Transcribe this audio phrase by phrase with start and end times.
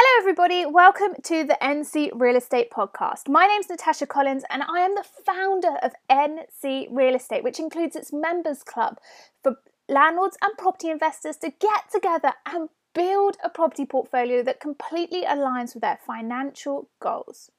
[0.00, 0.64] Hello, everybody.
[0.64, 3.28] Welcome to the NC Real Estate Podcast.
[3.28, 7.96] My name's Natasha Collins, and I am the founder of NC Real Estate, which includes
[7.96, 9.00] its members club
[9.42, 9.56] for
[9.88, 15.74] landlords and property investors to get together and build a property portfolio that completely aligns
[15.74, 17.50] with their financial goals.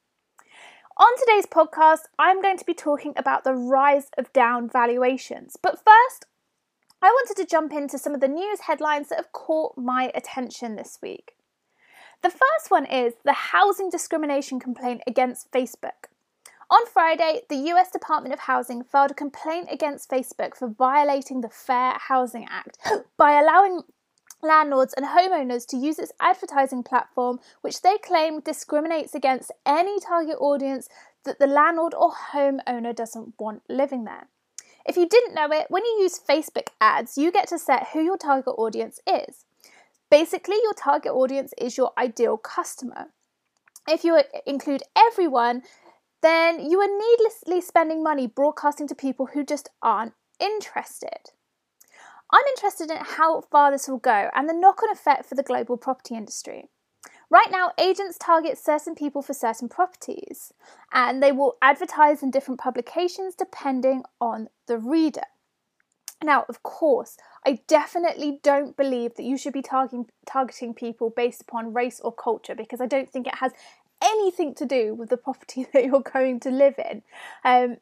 [0.96, 5.58] On today's podcast, I'm going to be talking about the rise of down valuations.
[5.62, 6.24] But first,
[7.02, 10.76] I wanted to jump into some of the news headlines that have caught my attention
[10.76, 11.34] this week.
[12.22, 16.10] The first one is the housing discrimination complaint against Facebook.
[16.70, 21.48] On Friday, the US Department of Housing filed a complaint against Facebook for violating the
[21.48, 22.78] Fair Housing Act
[23.16, 23.82] by allowing
[24.42, 30.36] landlords and homeowners to use its advertising platform, which they claim discriminates against any target
[30.40, 30.88] audience
[31.24, 34.28] that the landlord or homeowner doesn't want living there.
[34.86, 38.00] If you didn't know it, when you use Facebook ads, you get to set who
[38.00, 39.44] your target audience is.
[40.10, 43.06] Basically, your target audience is your ideal customer.
[43.88, 45.62] If you include everyone,
[46.22, 51.30] then you are needlessly spending money broadcasting to people who just aren't interested.
[52.32, 55.42] I'm interested in how far this will go and the knock on effect for the
[55.42, 56.68] global property industry.
[57.28, 60.52] Right now, agents target certain people for certain properties
[60.92, 65.22] and they will advertise in different publications depending on the reader.
[66.22, 71.40] Now, of course, I definitely don't believe that you should be targeting, targeting people based
[71.40, 73.52] upon race or culture because I don't think it has
[74.02, 77.02] anything to do with the property that you're going to live in.
[77.44, 77.78] Um,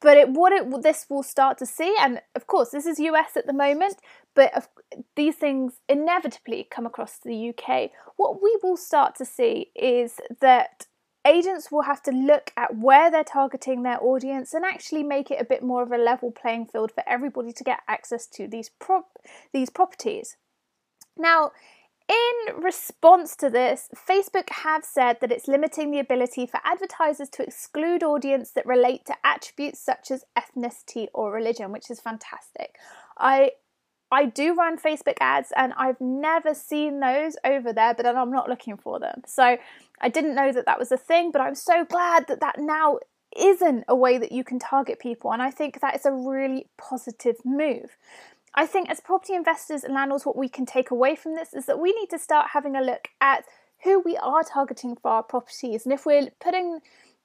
[0.00, 3.34] but it, what it, this will start to see, and of course, this is US
[3.34, 3.96] at the moment,
[4.34, 4.68] but
[5.16, 7.90] these things inevitably come across to the UK.
[8.16, 10.86] What we will start to see is that
[11.26, 15.40] agents will have to look at where they're targeting their audience and actually make it
[15.40, 18.70] a bit more of a level playing field for everybody to get access to these
[18.78, 19.18] prop
[19.52, 20.36] these properties.
[21.16, 21.52] Now,
[22.08, 27.44] in response to this, Facebook have said that it's limiting the ability for advertisers to
[27.44, 32.74] exclude audience that relate to attributes such as ethnicity or religion, which is fantastic.
[33.16, 33.52] I
[34.12, 38.32] I do run Facebook ads and I've never seen those over there, but then I'm
[38.32, 39.22] not looking for them.
[39.26, 39.56] So
[40.00, 42.98] I didn't know that that was a thing, but I'm so glad that that now
[43.36, 45.32] isn't a way that you can target people.
[45.32, 47.96] And I think that is a really positive move.
[48.54, 51.66] I think as property investors and landlords, what we can take away from this is
[51.66, 53.44] that we need to start having a look at
[53.84, 55.84] who we are targeting for our properties.
[55.84, 56.80] And if we're putting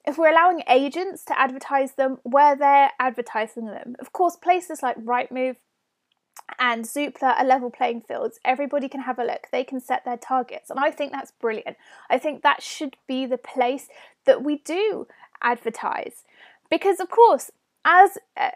[0.08, 4.96] if we're allowing agents to advertise them where they're advertising them, of course, places like
[4.98, 5.56] Rightmove,
[6.60, 8.40] and Zoopla are level playing fields.
[8.46, 9.48] Everybody can have a look.
[9.52, 10.70] They can set their targets.
[10.70, 11.78] And I think that's brilliant.
[12.10, 13.88] I think that should be the place
[14.26, 15.08] that we do
[15.42, 16.24] advertise.
[16.70, 17.52] Because, of course,
[17.84, 18.52] as uh,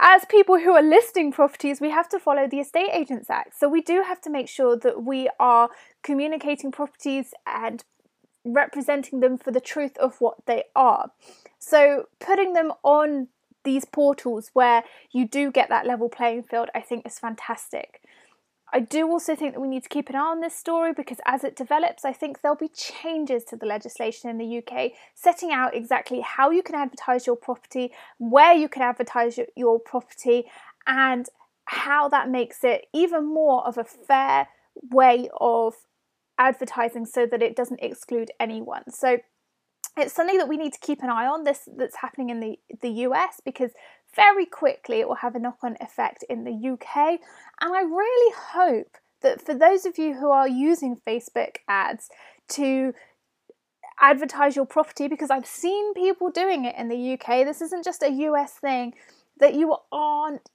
[0.00, 3.58] as people who are listing properties, we have to follow the Estate Agents Act.
[3.58, 5.70] So we do have to make sure that we are
[6.02, 7.84] communicating properties and
[8.44, 11.10] representing them for the truth of what they are.
[11.58, 13.28] So putting them on
[13.64, 18.00] these portals where you do get that level playing field, I think is fantastic.
[18.72, 21.18] I do also think that we need to keep an eye on this story because
[21.24, 25.52] as it develops, I think there'll be changes to the legislation in the UK setting
[25.52, 30.44] out exactly how you can advertise your property, where you can advertise your property,
[30.86, 31.26] and
[31.64, 34.48] how that makes it even more of a fair
[34.90, 35.74] way of
[36.38, 38.90] advertising so that it doesn't exclude anyone.
[38.90, 39.18] So
[39.96, 42.58] it's something that we need to keep an eye on this that's happening in the,
[42.80, 43.70] the US because
[44.14, 47.20] very quickly it will have a knock-on effect in the UK
[47.60, 52.08] and I really hope that for those of you who are using Facebook ads
[52.48, 52.94] to
[54.00, 58.02] advertise your property because I've seen people doing it in the UK this isn't just
[58.02, 58.94] a US thing
[59.40, 60.48] that you aren't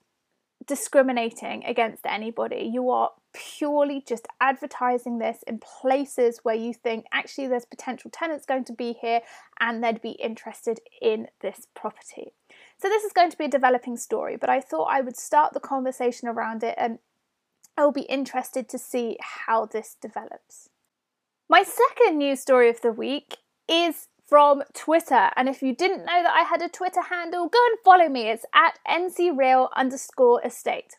[0.65, 2.69] discriminating against anybody.
[2.71, 8.45] You are purely just advertising this in places where you think actually there's potential tenants
[8.45, 9.21] going to be here
[9.59, 12.33] and they'd be interested in this property.
[12.79, 15.53] So, this is going to be a developing story, but I thought I would start
[15.53, 16.99] the conversation around it and
[17.77, 20.69] I will be interested to see how this develops.
[21.49, 23.37] My second news story of the week
[23.67, 25.29] is from Twitter.
[25.35, 28.29] And if you didn't know that I had a Twitter handle, go and follow me.
[28.29, 30.95] It's at ncreal underscore estate.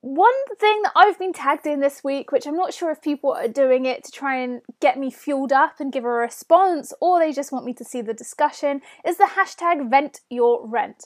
[0.00, 3.32] One thing that I've been tagged in this week, which I'm not sure if people
[3.32, 7.20] are doing it to try and get me fueled up and give a response, or
[7.20, 11.04] they just want me to see the discussion, is the hashtag vent your rent.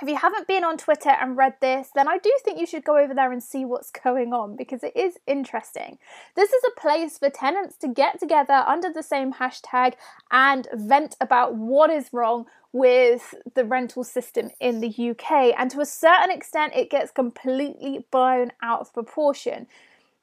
[0.00, 2.84] If you haven't been on Twitter and read this, then I do think you should
[2.84, 5.98] go over there and see what's going on because it is interesting.
[6.36, 9.94] This is a place for tenants to get together under the same hashtag
[10.30, 15.54] and vent about what is wrong with the rental system in the UK.
[15.58, 19.66] And to a certain extent, it gets completely blown out of proportion.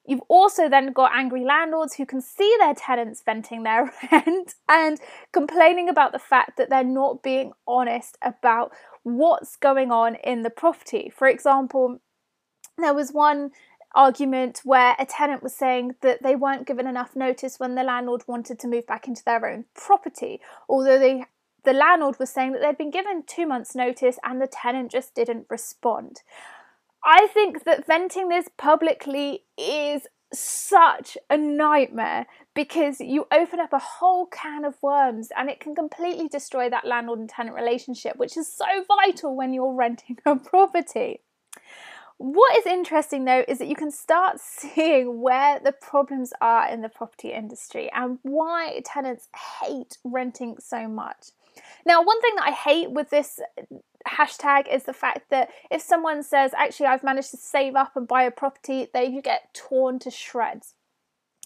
[0.08, 5.00] You've also then got angry landlords who can see their tenants venting their rent and
[5.32, 8.72] complaining about the fact that they're not being honest about
[9.04, 11.12] what's going on in the property.
[11.16, 12.00] For example,
[12.78, 13.52] there was one
[13.96, 18.24] argument where a tenant was saying that they weren't given enough notice when the landlord
[18.28, 21.26] wanted to move back into their own property, although they
[21.64, 25.16] the landlord was saying that they'd been given two months' notice and the tenant just
[25.16, 26.22] didn't respond.
[27.06, 32.26] I think that venting this publicly is such a nightmare
[32.56, 36.88] because you open up a whole can of worms and it can completely destroy that
[36.88, 41.22] landlord and tenant relationship, which is so vital when you're renting a property.
[42.18, 46.82] What is interesting though is that you can start seeing where the problems are in
[46.82, 49.28] the property industry and why tenants
[49.62, 51.28] hate renting so much.
[51.86, 53.40] Now, one thing that I hate with this
[54.08, 58.08] hashtag is the fact that if someone says, actually, I've managed to save up and
[58.08, 60.74] buy a property, they get torn to shreds.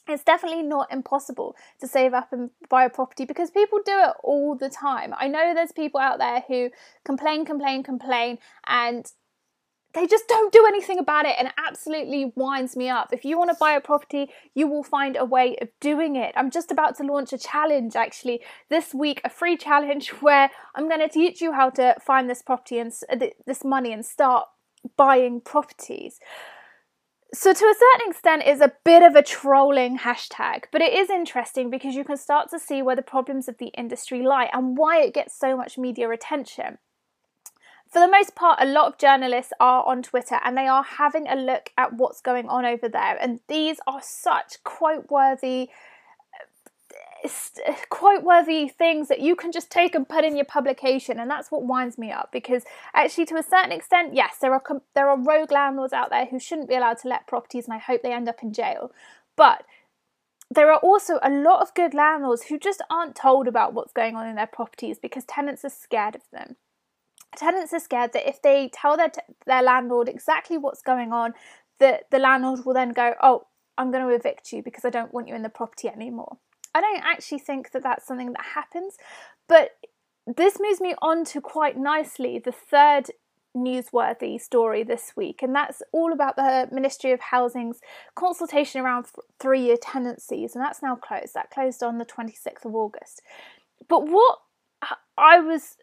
[0.08, 4.14] It's definitely not impossible to save up and buy a property because people do it
[4.24, 5.14] all the time.
[5.16, 6.72] I know there's people out there who
[7.06, 9.12] complain, complain, complain, and
[9.94, 13.10] they just don't do anything about it and absolutely winds me up.
[13.12, 16.32] If you want to buy a property, you will find a way of doing it.
[16.36, 20.88] I'm just about to launch a challenge actually this week, a free challenge where I'm
[20.88, 22.94] going to teach you how to find this property and
[23.46, 24.48] this money and start
[24.96, 26.20] buying properties.
[27.32, 31.12] So, to a certain extent, it's a bit of a trolling hashtag, but it is
[31.12, 34.76] interesting because you can start to see where the problems of the industry lie and
[34.76, 36.80] why it gets so much media attention
[37.90, 41.28] for the most part, a lot of journalists are on Twitter and they are having
[41.28, 43.18] a look at what's going on over there.
[43.20, 45.70] And these are such quote worthy
[47.26, 51.20] uh, quote worthy things that you can just take and put in your publication.
[51.20, 52.64] And that's what winds me up because
[52.94, 54.64] actually to a certain extent yes there are
[54.94, 57.80] there are rogue landlords out there who shouldn't be allowed to let properties and I
[57.80, 58.92] hope they end up in jail.
[59.36, 59.64] But
[60.52, 64.16] there are also a lot of good landlords who just aren't told about what's going
[64.16, 66.56] on in their properties because tenants are scared of them
[67.36, 71.34] tenants are scared that if they tell their t- their landlord exactly what's going on,
[71.80, 73.48] that the landlord will then go, "Oh,
[73.78, 76.38] I'm going to evict you because I don't want you in the property anymore."
[76.74, 78.98] I don't actually think that that's something that happens,
[79.48, 79.78] but
[80.28, 83.10] this moves me on to quite nicely the third
[83.58, 87.80] newsworthy story this week, and that's all about the Ministry of Housing's
[88.16, 89.08] consultation around
[89.40, 91.34] three year tenancies, and that's now closed.
[91.34, 93.22] That closed on the 26th of August.
[93.88, 94.40] But what
[95.18, 95.78] I was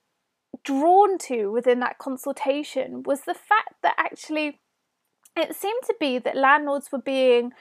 [0.66, 4.60] drawn to within that consultation was the fact that actually
[5.36, 7.52] it seemed to be that landlords were being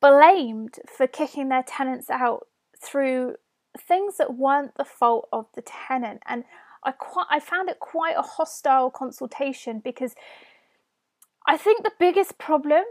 [0.00, 2.48] blamed for kicking their tenants out
[2.82, 3.36] through
[3.78, 6.20] things that weren't the fault of the tenant.
[6.26, 6.44] And
[6.82, 10.14] I quite I found it quite a hostile consultation because
[11.46, 12.82] I think the biggest problem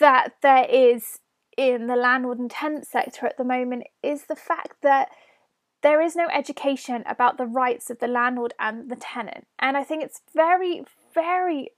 [0.00, 1.20] that there is
[1.56, 5.08] in the landlord and tenant sector at the moment is the fact that
[5.86, 9.46] there is no education about the rights of the landlord and the tenant.
[9.60, 10.84] And I think it's very,
[11.14, 11.70] very,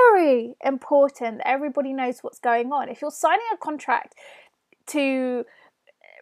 [0.00, 2.88] very important that everybody knows what's going on.
[2.88, 4.14] If you're signing a contract
[4.86, 5.44] to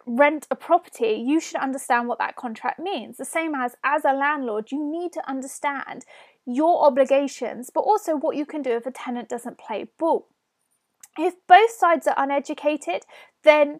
[0.05, 3.15] rent a property, you should understand what that contract means.
[3.15, 6.03] The same as as a landlord, you need to understand
[6.45, 10.27] your obligations, but also what you can do if a tenant doesn't play ball.
[11.17, 13.03] If both sides are uneducated,
[13.43, 13.79] then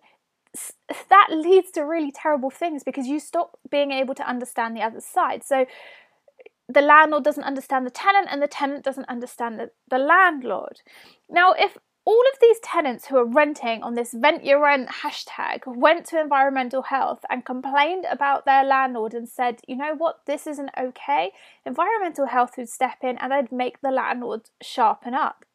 [1.09, 4.99] that leads to really terrible things because you stop being able to understand the other
[4.99, 5.43] side.
[5.43, 5.65] So
[6.67, 10.81] the landlord doesn't understand the tenant and the tenant doesn't understand the, the landlord.
[11.29, 15.59] Now, if all of these tenants who are renting on this vent your rent hashtag
[15.67, 20.47] went to environmental health and complained about their landlord and said, you know what, this
[20.47, 21.31] isn't okay,
[21.65, 25.45] environmental health would step in and they'd make the landlord sharpen up.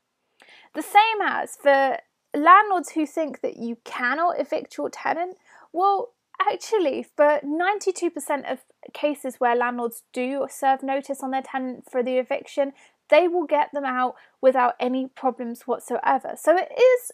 [0.75, 1.99] The same as for
[2.37, 5.37] landlords who think that you cannot evict your tenant,
[5.73, 8.61] well, actually, for 92% of
[8.93, 12.73] cases where landlords do serve notice on their tenant for the eviction,
[13.09, 16.35] they will get them out without any problems whatsoever.
[16.37, 17.13] So it is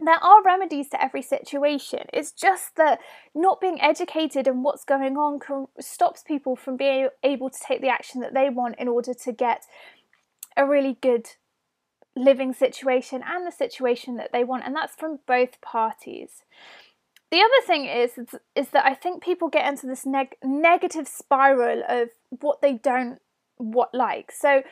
[0.00, 2.04] there are remedies to every situation.
[2.12, 3.00] It's just that
[3.34, 5.40] not being educated and what's going on
[5.80, 9.32] stops people from being able to take the action that they want in order to
[9.32, 9.64] get
[10.56, 11.26] a really good
[12.16, 16.42] living situation and the situation that they want, and that's from both parties.
[17.30, 18.12] The other thing is
[18.54, 23.18] is that I think people get into this neg- negative spiral of what they don't
[23.56, 24.32] what like.
[24.32, 24.62] So,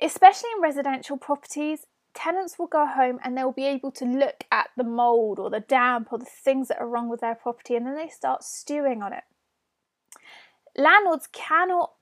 [0.00, 4.68] especially in residential properties, tenants will go home and they'll be able to look at
[4.76, 7.86] the mold or the damp or the things that are wrong with their property and
[7.86, 9.24] then they start stewing on it.
[10.76, 11.92] Landlords cannot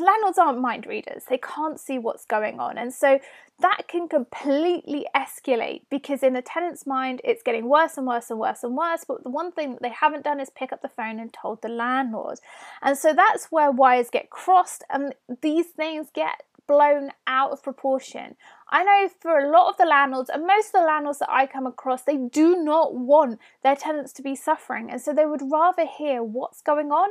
[0.00, 3.18] landlords aren't mind readers they can't see what's going on and so
[3.60, 8.38] that can completely escalate because in the tenant's mind it's getting worse and worse and
[8.38, 10.88] worse and worse but the one thing that they haven't done is pick up the
[10.88, 12.38] phone and told the landlord
[12.82, 18.36] and so that's where wires get crossed and these things get blown out of proportion.
[18.68, 21.46] I know for a lot of the landlords, and most of the landlords that I
[21.46, 24.90] come across, they do not want their tenants to be suffering.
[24.90, 27.10] And so they would rather hear what's going on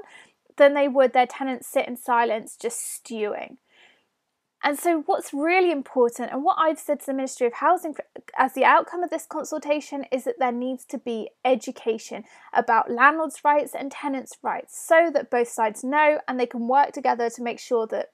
[0.57, 3.57] than they would their tenants sit in silence just stewing.
[4.65, 7.93] And so, what's really important, and what I've said to the Ministry of Housing
[8.35, 13.41] as the outcome of this consultation, is that there needs to be education about landlords'
[13.43, 17.43] rights and tenants' rights so that both sides know and they can work together to
[17.43, 18.07] make sure that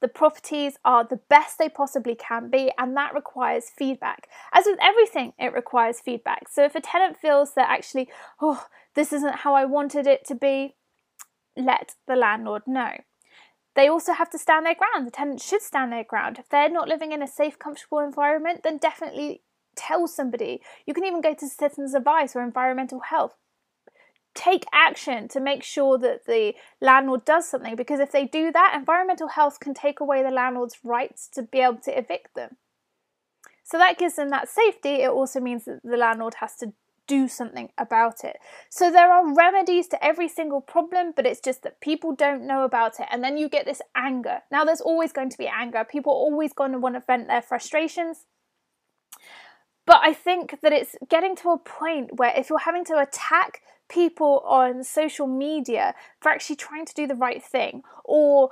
[0.00, 4.28] the properties are the best they possibly can be, and that requires feedback.
[4.52, 6.48] As with everything, it requires feedback.
[6.50, 10.34] So, if a tenant feels that actually, oh, this isn't how I wanted it to
[10.34, 10.74] be,
[11.58, 12.92] let the landlord know.
[13.74, 15.06] They also have to stand their ground.
[15.06, 16.38] The tenant should stand their ground.
[16.38, 19.42] If they're not living in a safe, comfortable environment, then definitely
[19.76, 20.60] tell somebody.
[20.86, 23.36] You can even go to citizens' advice or environmental health.
[24.34, 28.74] Take action to make sure that the landlord does something because if they do that,
[28.76, 32.56] environmental health can take away the landlord's rights to be able to evict them.
[33.64, 35.02] So that gives them that safety.
[35.02, 36.72] It also means that the landlord has to
[37.08, 38.36] do something about it.
[38.70, 42.62] So there are remedies to every single problem, but it's just that people don't know
[42.62, 43.06] about it.
[43.10, 44.42] And then you get this anger.
[44.52, 45.84] Now, there's always going to be anger.
[45.84, 48.26] People are always going to want to vent their frustrations.
[49.86, 53.62] But I think that it's getting to a point where if you're having to attack
[53.88, 58.50] people on social media for actually trying to do the right thing or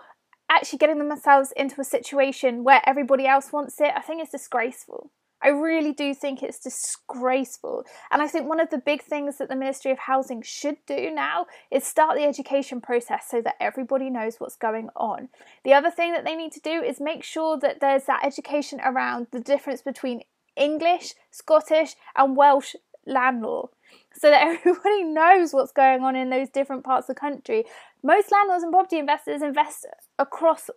[0.49, 5.11] actually getting themselves into a situation where everybody else wants it, I think it's disgraceful.
[5.47, 7.85] I really do think it's disgraceful.
[8.11, 11.09] And I think one of the big things that the Ministry of Housing should do
[11.09, 15.29] now is start the education process so that everybody knows what's going on.
[15.65, 18.81] The other thing that they need to do is make sure that there's that education
[18.85, 20.23] around the difference between
[20.57, 22.75] English, Scottish, and Welsh
[23.07, 23.69] land law
[24.15, 27.65] so that everybody knows what's going on in those different parts of the country.
[28.03, 29.87] Most landlords and property investors invest
[30.19, 30.71] across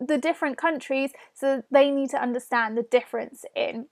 [0.00, 3.86] the different countries, so they need to understand the difference in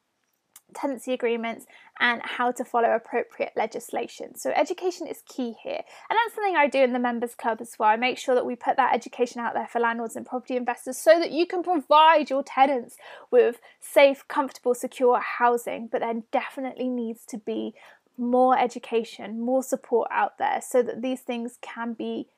[0.75, 1.67] tenancy agreements
[1.99, 4.37] and how to follow appropriate legislation.
[4.37, 5.81] So education is key here.
[6.09, 7.89] And that's something I do in the members club as well.
[7.89, 10.97] I make sure that we put that education out there for landlords and property investors
[10.97, 12.97] so that you can provide your tenants
[13.31, 17.75] with safe, comfortable, secure housing, but there definitely needs to be
[18.17, 22.29] more education, more support out there so that these things can be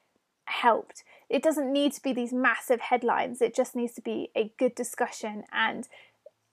[0.53, 1.05] helped.
[1.29, 4.75] It doesn't need to be these massive headlines, it just needs to be a good
[4.75, 5.89] discussion and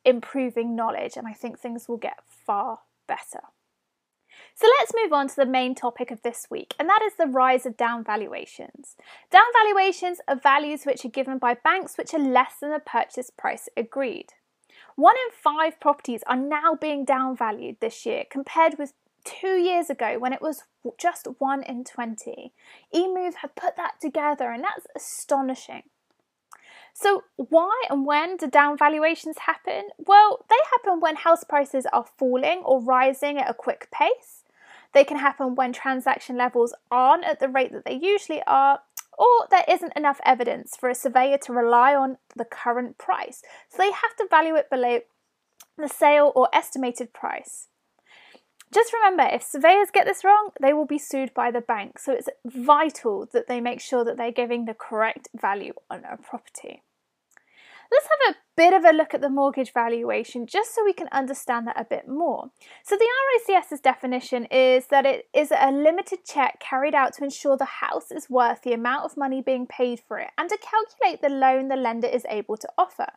[0.06, 3.42] improving knowledge, and I think things will get far better.
[4.56, 7.28] So let's move on to the main topic of this week, and that is the
[7.28, 8.96] rise of down valuations.
[9.32, 13.30] Down valuations are values which are given by banks which are less than the purchase
[13.30, 14.34] price agreed.
[14.96, 20.18] One in five properties are now being downvalued this year compared with two years ago
[20.20, 20.64] when it was
[20.98, 22.54] just 1 in 20.
[22.94, 25.84] eMoov had put that together and that's astonishing.
[26.94, 29.90] So, why and when do down valuations happen?
[29.98, 34.44] Well, they happen when house prices are falling or rising at a quick pace.
[34.94, 38.82] They can happen when transaction levels aren't at the rate that they usually are,
[39.18, 43.44] or there isn't enough evidence for a surveyor to rely on the current price.
[43.70, 45.00] So, they have to value it below
[45.78, 47.69] the sale or estimated price.
[48.74, 51.98] Just remember, if surveyors get this wrong, they will be sued by the bank.
[51.98, 56.18] So it's vital that they make sure that they're giving the correct value on a
[56.18, 56.84] property.
[57.92, 61.08] Let's have a bit of a look at the mortgage valuation just so we can
[61.12, 62.52] understand that a bit more.
[62.84, 63.08] So, the
[63.50, 68.12] RICS's definition is that it is a limited check carried out to ensure the house
[68.12, 71.68] is worth the amount of money being paid for it and to calculate the loan
[71.68, 73.08] the lender is able to offer.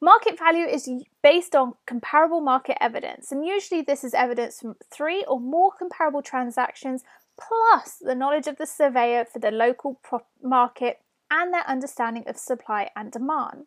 [0.00, 0.90] Market value is
[1.22, 6.22] based on comparable market evidence, and usually this is evidence from three or more comparable
[6.22, 7.02] transactions
[7.40, 9.98] plus the knowledge of the surveyor for the local
[10.42, 11.00] market
[11.30, 13.66] and their understanding of supply and demand.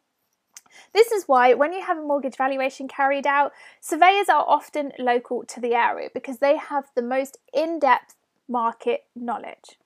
[0.93, 5.43] This is why, when you have a mortgage valuation carried out, surveyors are often local
[5.45, 8.15] to the area because they have the most in depth
[8.47, 9.79] market knowledge.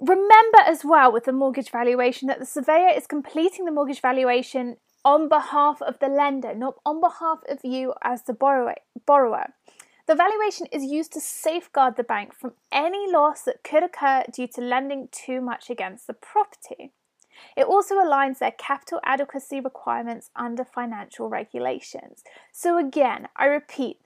[0.00, 4.78] Remember as well with the mortgage valuation that the surveyor is completing the mortgage valuation
[5.04, 8.76] on behalf of the lender, not on behalf of you as the borrower.
[9.06, 9.52] borrower.
[10.06, 14.48] The valuation is used to safeguard the bank from any loss that could occur due
[14.48, 16.92] to lending too much against the property.
[17.56, 22.24] It also aligns their capital adequacy requirements under financial regulations.
[22.52, 23.98] So, again, I repeat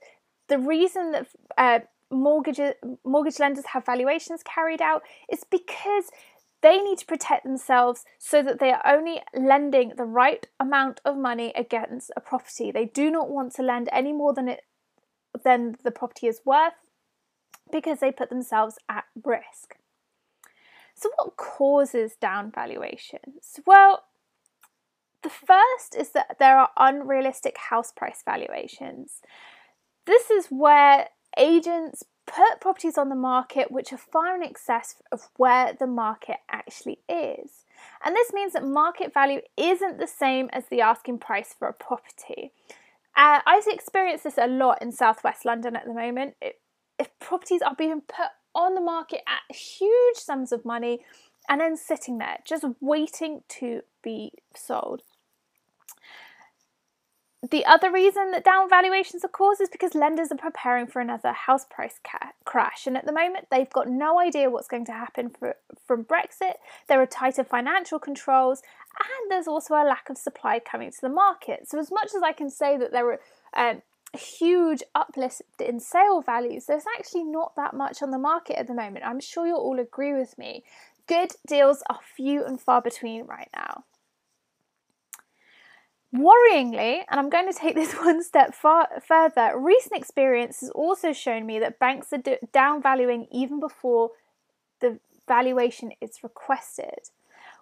[0.47, 1.79] the reason that uh,
[2.15, 2.59] mortgage
[3.03, 6.09] mortgage lenders have valuations carried out is because
[6.61, 11.15] they need to protect themselves so that they are only lending the right amount of
[11.17, 12.71] money against a property.
[12.71, 14.61] They do not want to lend any more than it
[15.43, 16.73] than the property is worth
[17.71, 19.75] because they put themselves at risk.
[20.95, 23.59] So what causes down valuations?
[23.65, 24.05] Well,
[25.23, 29.21] the first is that there are unrealistic house price valuations.
[30.05, 35.29] This is where agents put properties on the market which are far in excess of
[35.37, 37.65] where the market actually is.
[38.03, 41.73] And this means that market value isn't the same as the asking price for a
[41.73, 42.51] property.
[43.15, 46.35] Uh, I experience this a lot in southwest London at the moment.
[46.41, 46.59] It,
[46.99, 51.01] if properties are being put on the market at huge sums of money
[51.47, 55.03] and then sitting there just waiting to be sold.
[57.51, 61.33] The other reason that down valuations are caused is because lenders are preparing for another
[61.33, 62.87] house price ca- crash.
[62.87, 66.53] And at the moment, they've got no idea what's going to happen for, from Brexit.
[66.87, 68.61] There are tighter financial controls,
[68.99, 71.67] and there's also a lack of supply coming to the market.
[71.67, 73.19] So, as much as I can say that there are
[73.53, 73.81] um,
[74.17, 78.73] huge uplift in sale values, there's actually not that much on the market at the
[78.73, 79.05] moment.
[79.05, 80.63] I'm sure you'll all agree with me.
[81.07, 83.83] Good deals are few and far between right now.
[86.15, 91.13] Worryingly, and I'm going to take this one step far further, recent experience has also
[91.13, 94.11] shown me that banks are do- downvaluing even before
[94.79, 97.09] the valuation is requested.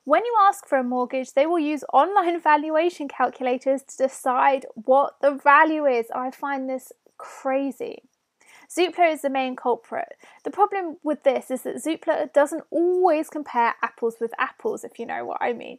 [0.05, 5.15] When you ask for a mortgage, they will use online valuation calculators to decide what
[5.21, 6.07] the value is.
[6.13, 8.03] I find this crazy.
[8.69, 10.15] Zoopla is the main culprit.
[10.43, 15.05] The problem with this is that Zoopla doesn't always compare apples with apples, if you
[15.05, 15.77] know what I mean.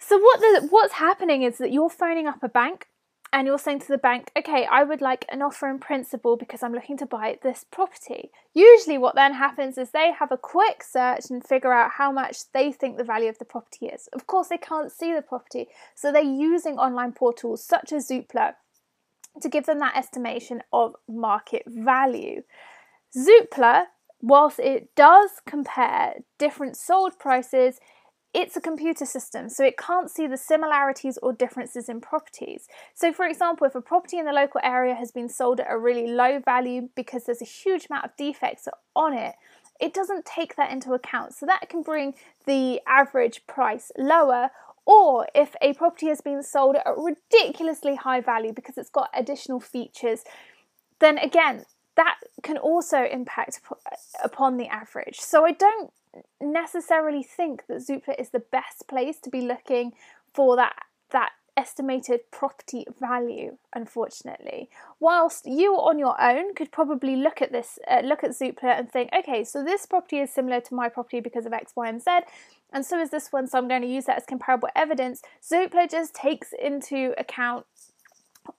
[0.00, 2.88] So what the, what's happening is that you're phoning up a bank
[3.32, 6.62] and you're saying to the bank, okay, I would like an offer in principle because
[6.62, 8.30] I'm looking to buy this property.
[8.54, 12.50] Usually, what then happens is they have a quick search and figure out how much
[12.52, 14.08] they think the value of the property is.
[14.12, 18.54] Of course, they can't see the property, so they're using online portals such as Zoopla
[19.40, 22.42] to give them that estimation of market value.
[23.16, 23.84] Zoopla,
[24.20, 27.78] whilst it does compare different sold prices,
[28.32, 32.68] it's a computer system, so it can't see the similarities or differences in properties.
[32.94, 35.76] So, for example, if a property in the local area has been sold at a
[35.76, 39.34] really low value because there's a huge amount of defects on it,
[39.80, 41.34] it doesn't take that into account.
[41.34, 42.14] So, that can bring
[42.46, 44.50] the average price lower.
[44.86, 49.10] Or if a property has been sold at a ridiculously high value because it's got
[49.14, 50.24] additional features,
[51.00, 51.64] then again,
[51.96, 53.60] that can also impact
[54.22, 55.20] upon the average.
[55.20, 55.92] So I don't
[56.40, 59.92] necessarily think that Zoopla is the best place to be looking
[60.34, 60.76] for that
[61.10, 64.68] that estimated property value unfortunately.
[64.98, 68.90] Whilst you on your own could probably look at this uh, look at Zoopla and
[68.90, 72.02] think okay so this property is similar to my property because of x y and
[72.02, 72.10] z
[72.72, 75.22] and so is this one so i'm going to use that as comparable evidence.
[75.42, 77.66] Zoopla just takes into account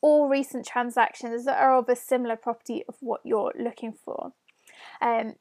[0.01, 4.33] all recent transactions that are of a similar property of what you're looking for.
[5.01, 5.35] Um,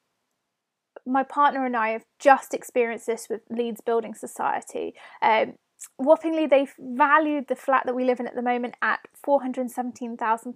[1.07, 4.95] my partner and I have just experienced this with Leeds Building Society.
[5.23, 5.55] Um,
[6.01, 10.55] whoppingly, they've valued the flat that we live in at the moment at £417,000.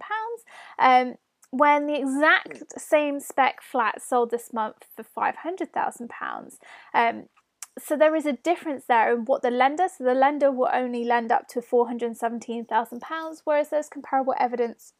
[0.79, 1.15] Um,
[1.51, 6.57] when the exact same spec flat sold this month for £500,000.
[6.93, 7.29] Um,
[7.77, 11.03] so there is a difference there in what the lender, so the lender will only
[11.03, 14.93] lend up to £417,000, whereas there's comparable evidence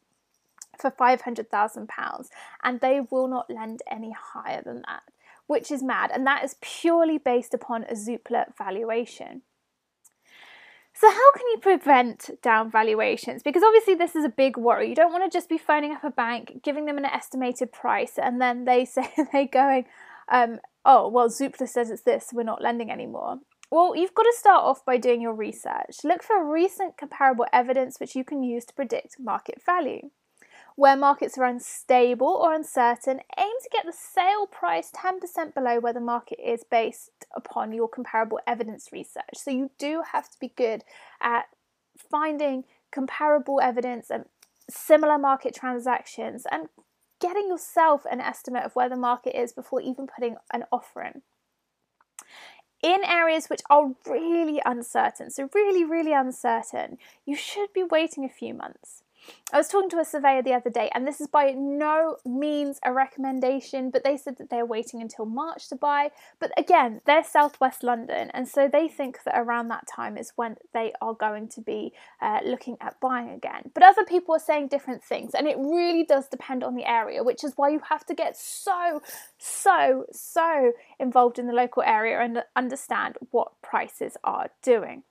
[0.78, 2.26] for £500,000
[2.62, 5.02] and they will not lend any higher than that
[5.46, 9.42] which is mad, and that is purely based upon a Zoopla valuation.
[10.98, 13.42] So, how can you prevent down valuations?
[13.42, 14.88] Because obviously, this is a big worry.
[14.88, 18.14] You don't want to just be phoning up a bank, giving them an estimated price,
[18.16, 19.84] and then they say they're going,
[20.30, 22.30] um, "Oh, well, Zoopla says it's this.
[22.32, 25.98] We're not lending anymore." Well, you've got to start off by doing your research.
[26.04, 30.10] Look for recent comparable evidence which you can use to predict market value.
[30.76, 35.94] Where markets are unstable or uncertain, aim to get the sale price 10% below where
[35.94, 39.34] the market is based upon your comparable evidence research.
[39.36, 40.84] So you do have to be good
[41.20, 41.46] at
[42.10, 44.26] finding comparable evidence and
[44.68, 46.68] similar market transactions and
[47.22, 51.22] getting yourself an estimate of where the market is before even putting an offer in.
[52.82, 58.28] In areas which are really uncertain, so really, really uncertain, you should be waiting a
[58.28, 59.02] few months.
[59.52, 62.80] I was talking to a surveyor the other day, and this is by no means
[62.84, 66.10] a recommendation, but they said that they're waiting until March to buy.
[66.40, 70.56] But again, they're southwest London, and so they think that around that time is when
[70.74, 73.70] they are going to be uh, looking at buying again.
[73.72, 77.22] But other people are saying different things, and it really does depend on the area,
[77.22, 79.00] which is why you have to get so,
[79.38, 85.04] so, so involved in the local area and understand what prices are doing.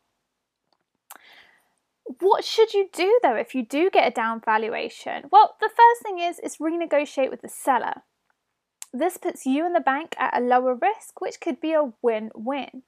[2.19, 5.25] What should you do though if you do get a down valuation?
[5.31, 8.03] Well, the first thing is is renegotiate with the seller.
[8.93, 12.83] This puts you and the bank at a lower risk, which could be a win-win.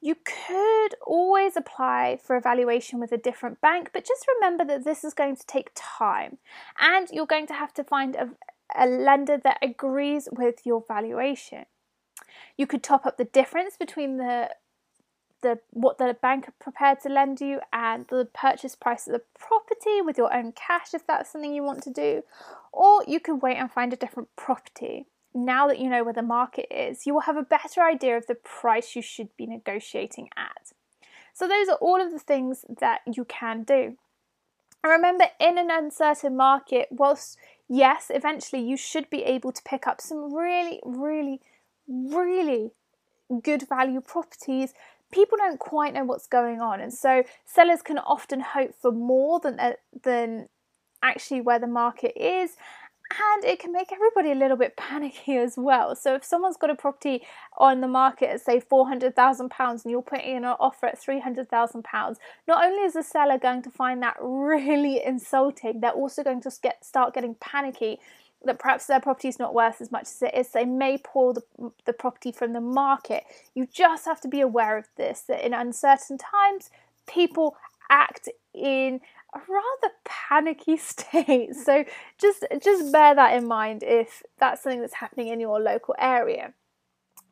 [0.00, 4.84] You could always apply for a valuation with a different bank, but just remember that
[4.84, 6.38] this is going to take time
[6.78, 8.30] and you're going to have to find a,
[8.74, 11.66] a lender that agrees with your valuation.
[12.56, 14.50] You could top up the difference between the
[15.42, 19.22] the what the bank are prepared to lend you and the purchase price of the
[19.38, 22.22] property with your own cash if that's something you want to do.
[22.72, 25.06] Or you can wait and find a different property.
[25.34, 28.26] Now that you know where the market is you will have a better idea of
[28.26, 30.72] the price you should be negotiating at.
[31.34, 33.96] So those are all of the things that you can do.
[34.84, 39.86] And remember in an uncertain market whilst yes eventually you should be able to pick
[39.86, 41.40] up some really really
[41.88, 42.72] really
[43.42, 44.74] good value properties
[45.12, 49.38] people don't quite know what's going on, and so sellers can often hope for more
[49.38, 50.48] than uh, than
[51.02, 52.56] actually where the market is.
[53.34, 55.94] And it can make everybody a little bit panicky as well.
[55.94, 57.22] So if someone's got a property
[57.58, 60.86] on the market at say four hundred thousand pounds, and you're putting in an offer
[60.86, 65.04] at three hundred thousand pounds, not only is the seller going to find that really
[65.04, 68.00] insulting, they're also going to get start getting panicky
[68.44, 70.48] that perhaps their property is not worth as much as it is.
[70.48, 73.24] They may pull the, the property from the market.
[73.54, 76.70] You just have to be aware of this that in uncertain times,
[77.06, 77.56] people
[77.90, 79.00] act in
[79.34, 81.54] a rather panicky state.
[81.54, 81.84] So
[82.18, 86.54] just just bear that in mind if that's something that's happening in your local area.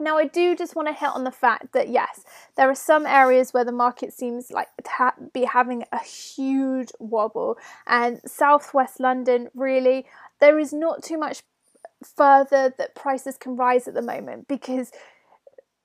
[0.01, 2.25] Now, I do just want to hit on the fact that yes,
[2.57, 7.59] there are some areas where the market seems like to be having a huge wobble,
[7.87, 10.07] and southwest London really
[10.41, 11.43] there is not too much
[12.05, 14.91] further that prices can rise at the moment because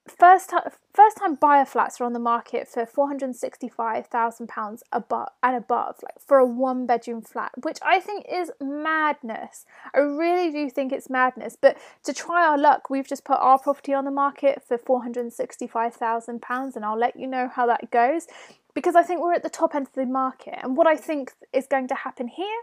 [0.08, 0.62] first time
[0.94, 6.20] first time buyer flats are on the market for 465,000 pounds above and above like
[6.26, 9.66] for a one bedroom flat which I think is madness.
[9.96, 13.58] I really do think it's madness but to try our luck we've just put our
[13.58, 18.28] property on the market for 465,000 pounds and I'll let you know how that goes
[18.76, 21.34] because I think we're at the top end of the market and what I think
[21.52, 22.62] is going to happen here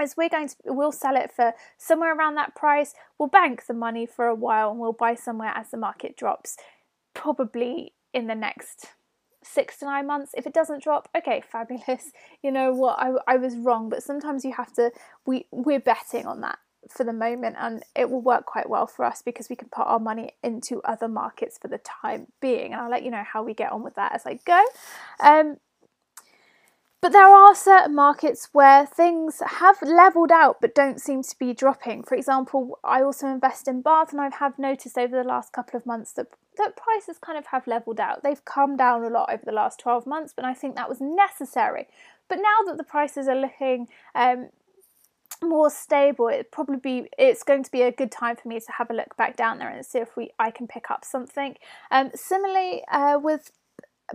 [0.00, 2.94] is we're going to we'll sell it for somewhere around that price.
[3.18, 6.56] We'll bank the money for a while and we'll buy somewhere as the market drops
[7.14, 8.86] probably in the next
[9.42, 10.32] six to nine months.
[10.36, 12.10] If it doesn't drop okay fabulous.
[12.42, 12.98] You know what?
[12.98, 14.90] I, I was wrong but sometimes you have to
[15.24, 16.58] we we're betting on that
[16.90, 19.86] for the moment and it will work quite well for us because we can put
[19.86, 22.72] our money into other markets for the time being.
[22.72, 24.62] And I'll let you know how we get on with that as I go.
[25.20, 25.56] Um,
[27.04, 31.52] but there are certain markets where things have leveled out but don't seem to be
[31.52, 32.02] dropping.
[32.02, 35.76] For example, I also invest in Bath and I have noticed over the last couple
[35.76, 38.22] of months that, that prices kind of have leveled out.
[38.22, 40.98] They've come down a lot over the last 12 months, but I think that was
[40.98, 41.88] necessary.
[42.26, 44.48] But now that the prices are looking um,
[45.42, 48.72] more stable it probably be it's going to be a good time for me to
[48.78, 51.56] have a look back down there and see if we I can pick up something
[51.90, 53.50] um, similarly uh, with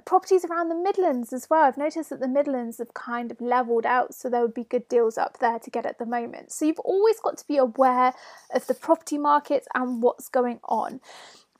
[0.06, 1.64] properties around the Midlands as well.
[1.64, 4.88] I've noticed that the Midlands have kind of leveled out, so there would be good
[4.88, 6.52] deals up there to get at the moment.
[6.52, 8.14] So you've always got to be aware
[8.54, 11.00] of the property markets and what's going on.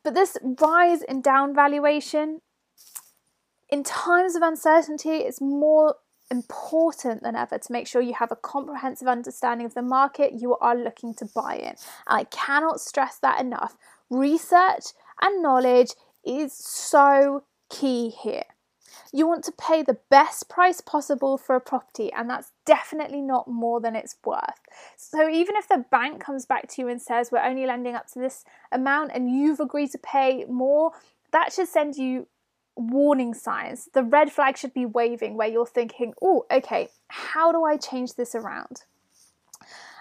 [0.04, 2.42] But this rise in down valuation,
[3.70, 5.96] in times of uncertainty, it's more
[6.32, 10.56] important than ever to make sure you have a comprehensive understanding of the market you
[10.58, 11.70] are looking to buy in.
[11.70, 13.76] And I cannot stress that enough.
[14.10, 14.86] Research
[15.22, 18.44] and knowledge is so key here.
[19.12, 23.48] You want to pay the best price possible for a property, and that's definitely not
[23.48, 24.62] more than it's worth.
[24.98, 28.08] So, even if the bank comes back to you and says we're only lending up
[28.12, 30.92] to this amount and you've agreed to pay more,
[31.32, 32.28] that should send you
[32.76, 33.90] warning signs.
[33.94, 38.14] The red flag should be waving where you're thinking, oh, okay, how do I change
[38.14, 38.84] this around?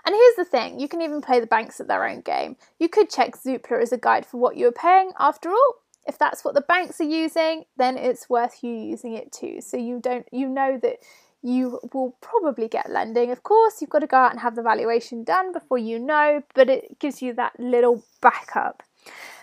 [0.05, 2.57] And here's the thing you can even play the banks at their own game.
[2.79, 5.13] You could check Zoopla as a guide for what you're paying.
[5.19, 5.75] After all,
[6.09, 9.61] if that's what the banks are using, then it's worth you using it too.
[9.61, 10.97] So you don't you know that
[11.43, 13.31] you will probably get lending.
[13.31, 16.43] Of course, you've got to go out and have the valuation done before you know,
[16.55, 18.83] but it gives you that little backup.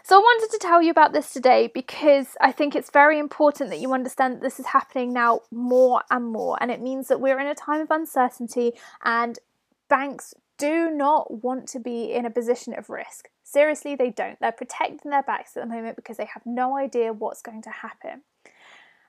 [0.04, 3.70] So I wanted to tell you about this today because I think it's very important
[3.70, 6.58] that you understand that this is happening now more and more.
[6.62, 8.74] And it means that we're in a time of uncertainty
[9.04, 9.40] and
[9.88, 13.30] banks do not want to be in a position of risk.
[13.44, 14.40] Seriously, they don't.
[14.40, 17.70] They're protecting their backs at the moment because they have no idea what's going to
[17.70, 18.22] happen.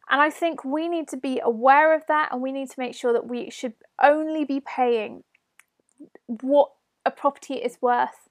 [0.09, 2.95] And I think we need to be aware of that and we need to make
[2.95, 5.25] sure that we should only be paying
[6.27, 6.71] what
[7.05, 8.29] a property is worth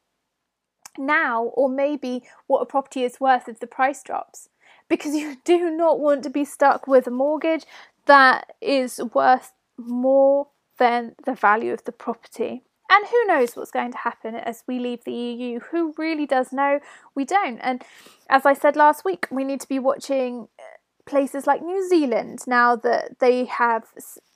[0.97, 4.49] now or maybe what a property is worth if the price drops
[4.87, 7.65] because you do not want to be stuck with a mortgage
[8.05, 10.47] that is worth more
[10.77, 12.63] than the value of the property.
[12.95, 15.59] And who knows what's going to happen as we leave the EU?
[15.71, 16.79] Who really does know?
[17.13, 17.59] We don't.
[17.59, 17.83] And
[18.29, 20.63] as I said last week, we need to be watching uh,
[21.05, 23.83] places like New Zealand now that they have